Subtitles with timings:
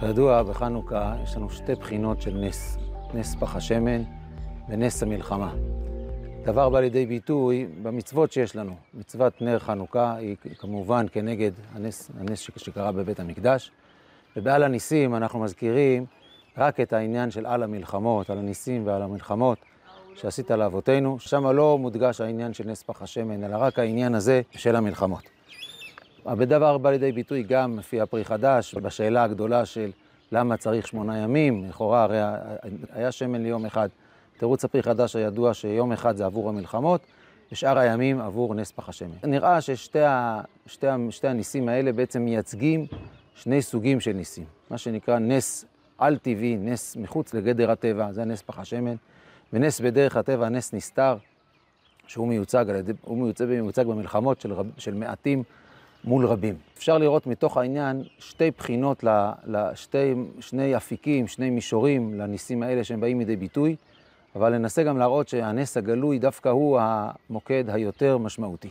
[0.00, 2.78] כידוע, בחנוכה יש לנו שתי בחינות של נס,
[3.14, 4.02] נס פח השמן
[4.68, 5.54] ונס המלחמה.
[6.44, 8.74] דבר בא לידי ביטוי במצוות שיש לנו.
[8.94, 13.70] מצוות נר חנוכה היא כמובן כנגד הנס, הנס שקרה בבית המקדש,
[14.36, 16.04] ובעל הניסים אנחנו מזכירים
[16.58, 19.58] רק את העניין של על המלחמות, על הניסים ועל המלחמות
[20.14, 24.76] שעשית לאבותינו, שם לא מודגש העניין של נס פח השמן, אלא רק העניין הזה של
[24.76, 25.37] המלחמות.
[26.28, 29.90] הדבר בא לידי ביטוי גם לפי הפרי חדש, בשאלה הגדולה של
[30.32, 32.18] למה צריך שמונה ימים, לכאורה הרי
[32.92, 33.88] היה שמן ליום אחד.
[34.38, 37.00] תירוץ הפרי חדש הידוע שיום אחד זה עבור המלחמות,
[37.52, 39.16] ושאר הימים עבור נס פח השמן.
[39.24, 42.86] נראה ששתי ה, שתי ה, שתי הניסים האלה בעצם מייצגים
[43.34, 44.44] שני סוגים של ניסים.
[44.70, 45.64] מה שנקרא נס
[45.98, 48.94] על-טבעי, נס מחוץ לגדר הטבע, זה נס פח השמן,
[49.52, 51.16] ונס בדרך הטבע, נס נסתר,
[52.06, 52.64] שהוא מיוצג,
[53.02, 55.42] הוא מיוצג, מיוצג במלחמות של, רב, של מעטים
[56.04, 56.54] מול רבים.
[56.78, 59.04] אפשר לראות מתוך העניין שתי בחינות,
[59.46, 63.76] לשתי, שני אפיקים, שני מישורים לניסים האלה שהם באים לידי ביטוי,
[64.36, 68.70] אבל ננסה גם להראות שהנס הגלוי דווקא הוא המוקד היותר משמעותי.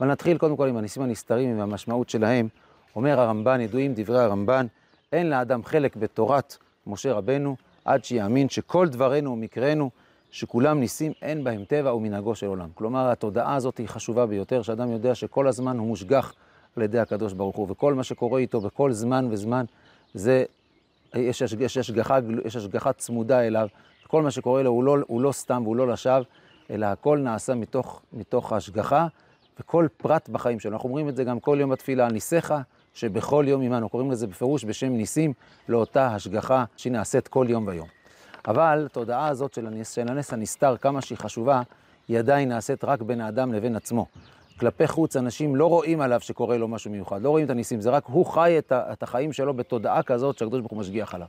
[0.00, 2.48] אבל נתחיל קודם כל עם הניסים הנסתרים והמשמעות שלהם.
[2.96, 4.66] אומר הרמב"ן, ידועים דברי הרמב"ן,
[5.12, 9.90] אין לאדם חלק בתורת משה רבנו, עד שיאמין שכל דברינו ומקראנו,
[10.30, 12.68] שכולם ניסים, אין בהם טבע ומנהגו של עולם.
[12.74, 16.34] כלומר, התודעה הזאת היא חשובה ביותר, שאדם יודע שכל הזמן הוא מושגח
[16.76, 19.64] על ידי הקדוש ברוך הוא, וכל מה שקורה איתו בכל זמן וזמן,
[20.14, 20.44] זה,
[21.14, 23.68] יש, יש, יש, השגחה, יש השגחה צמודה אליו,
[24.06, 26.24] כל מה שקורה לו הוא לא, הוא לא סתם והוא לא לשווא,
[26.70, 29.06] אלא הכל נעשה מתוך, מתוך השגחה,
[29.60, 30.76] וכל פרט בחיים שלנו.
[30.76, 32.54] אנחנו אומרים את זה גם כל יום בתפילה, ניסיך
[32.94, 35.32] שבכל יום עמנו, קוראים לזה בפירוש בשם ניסים,
[35.68, 37.88] לאותה השגחה שנעשית כל יום ויום.
[38.48, 41.62] אבל התודעה הזאת של הנס, של הנס הנסתר, כמה שהיא חשובה,
[42.08, 44.06] היא עדיין נעשית רק בין האדם לבין עצמו.
[44.60, 47.90] כלפי חוץ אנשים לא רואים עליו שקורה לו משהו מיוחד, לא רואים את הניסים, זה
[47.90, 51.26] רק הוא חי את, ה, את החיים שלו בתודעה כזאת שהקדוש ברוך הוא משגיח עליו.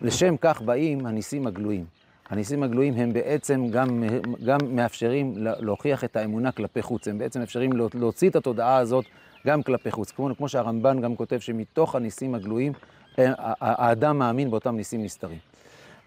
[0.00, 1.84] לשם כך באים הניסים הגלויים.
[2.30, 4.04] הניסים הגלויים הם בעצם גם,
[4.44, 9.04] גם מאפשרים להוכיח את האמונה כלפי חוץ, הם בעצם מאפשרים להוציא את התודעה הזאת
[9.46, 10.10] גם כלפי חוץ.
[10.10, 12.72] כמו, כמו שהרמב"ן גם כותב שמתוך הניסים הגלויים,
[13.18, 15.38] אה, האדם מאמין באותם ניסים נסתרים.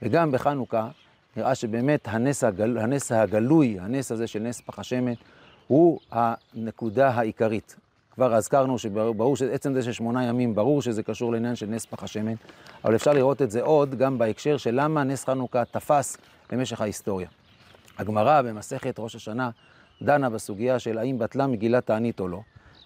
[0.02, 0.88] וגם בחנוכה
[1.38, 5.14] נראה שבאמת הנס, הגל, הנס הגלוי, הנס הזה של נס פח השמן,
[5.68, 7.76] הוא הנקודה העיקרית.
[8.12, 12.34] כבר הזכרנו שברור שעצם זה ששמונה ימים, ברור שזה קשור לעניין של נס פח השמן,
[12.84, 16.18] אבל אפשר לראות את זה עוד גם בהקשר של למה נס חנוכה תפס
[16.52, 17.28] במשך ההיסטוריה.
[17.98, 19.50] הגמרא במסכת ראש השנה
[20.02, 22.40] דנה בסוגיה של האם בטלה מגילת תענית או לא,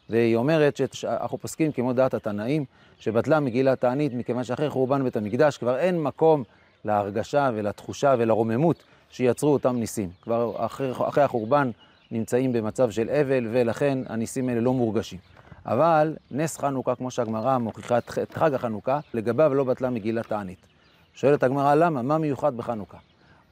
[0.10, 2.66] והיא אומרת שאנחנו פוסקים כמו דעת התנאים,
[3.00, 6.44] שבטלה מגילת תענית מכיוון שאחרי חורבן בית המקדש כבר אין מקום
[6.86, 10.10] להרגשה ולתחושה ולרוממות שיצרו אותם ניסים.
[10.22, 11.72] כבר אחרי, אחרי החורבן
[12.12, 15.20] נמצאים במצב של אבל, ולכן הניסים האלה לא מורגשים.
[15.66, 20.68] אבל נס חנוכה, כמו שהגמרא מוכיחה את חג החנוכה, לגביו לא בטלה מגילת תענית.
[21.14, 22.02] שואלת הגמרא, למה?
[22.02, 22.98] מה מיוחד בחנוכה?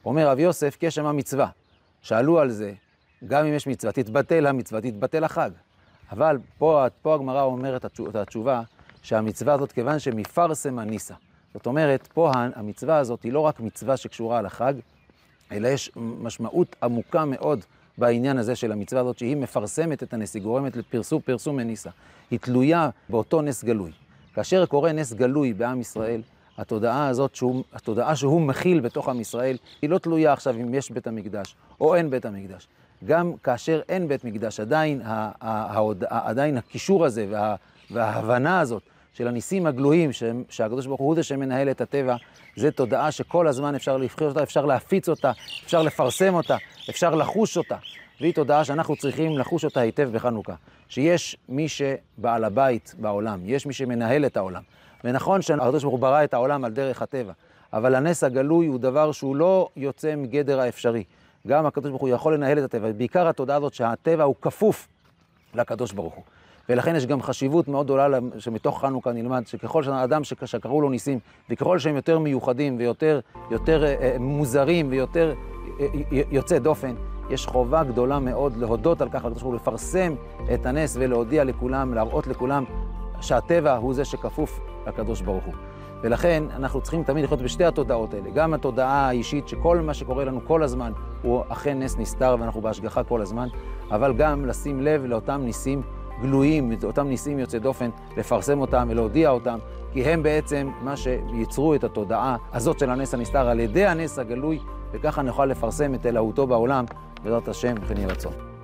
[0.04, 1.48] אומר רב יוסף, כי יש שם מצווה.
[2.02, 2.72] שאלו על זה,
[3.26, 5.50] גם אם יש מצווה, תתבטל המצווה, תתבטל החג.
[6.12, 8.62] אבל פה, פה הגמרא אומרת את התשובה,
[9.02, 11.14] שהמצווה הזאת, כיוון שמפרסם הניסה.
[11.54, 14.74] זאת אומרת, פה המצווה הזאת היא לא רק מצווה שקשורה לחג,
[15.52, 17.64] אלא יש משמעות עמוקה מאוד
[17.98, 21.90] בעניין הזה של המצווה הזאת, שהיא מפרסמת את הנס, היא גורמת לפרסום פרסום מניסה.
[22.30, 23.90] היא תלויה באותו נס גלוי.
[24.34, 26.20] כאשר קורה נס גלוי בעם ישראל,
[26.58, 30.90] התודעה הזאת, שהוא, התודעה שהוא מכיל בתוך עם ישראל, היא לא תלויה עכשיו אם יש
[30.90, 32.68] בית המקדש או אין בית המקדש.
[33.04, 35.02] גם כאשר אין בית מקדש, עדיין,
[36.08, 37.54] עדיין הקישור הזה וה,
[37.90, 38.82] וההבנה הזאת
[39.12, 40.10] של הניסים הגלויים,
[40.48, 42.16] שהקדוש ברוך הוא זה שמנהל את הטבע,
[42.56, 45.32] זה תודעה שכל הזמן אפשר להפחיד אותה, אפשר להפיץ אותה,
[45.64, 46.56] אפשר לפרסם אותה,
[46.90, 47.76] אפשר לחוש אותה.
[48.20, 50.54] והיא תודעה שאנחנו צריכים לחוש אותה היטב בחנוכה.
[50.88, 54.62] שיש מי שבעל הבית בעולם, יש מי שמנהל את העולם.
[55.04, 57.32] ונכון שהקדוש ברוך הוא ברא את העולם על דרך הטבע,
[57.72, 61.04] אבל הנס הגלוי הוא דבר שהוא לא יוצא מגדר האפשרי.
[61.46, 64.88] גם הקדוש ברוך הוא יכול לנהל את הטבע, בעיקר התודעה הזאת שהטבע הוא כפוף
[65.54, 66.24] לקדוש ברוך הוא.
[66.68, 71.18] ולכן יש גם חשיבות מאוד גדולה שמתוך חנוכה נלמד, שככל שאדם שקראו לו ניסים,
[71.50, 73.20] וככל שהם יותר מיוחדים ויותר
[73.50, 75.34] יותר, אה, אה, מוזרים ויותר
[76.30, 76.94] יוצא דופן,
[77.30, 80.14] יש חובה גדולה מאוד להודות על כך לקדוש ברוך הוא, לפרסם
[80.54, 82.64] את הנס ולהודיע לכולם, להראות לכולם
[83.20, 85.54] שהטבע הוא זה שכפוף לקדוש ברוך הוא.
[86.02, 90.40] ולכן אנחנו צריכים תמיד לחיות בשתי התודעות האלה, גם התודעה האישית שכל מה שקורה לנו
[90.44, 90.92] כל הזמן
[91.22, 93.48] הוא אכן נס נסתר ואנחנו בהשגחה כל הזמן,
[93.90, 95.82] אבל גם לשים לב לאותם ניסים
[96.22, 99.58] גלויים, אותם ניסים יוצאי דופן, לפרסם אותם ולהודיע אותם,
[99.92, 104.58] כי הם בעצם מה שייצרו את התודעה הזאת של הנס הנסתר על ידי הנס הגלוי,
[104.92, 106.84] וככה נוכל לפרסם את אלוהותו בעולם,
[107.22, 108.57] בעזרת השם, כן יהי רצון.